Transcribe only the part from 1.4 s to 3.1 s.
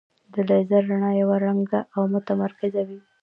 رنګه او متمرکزه وي.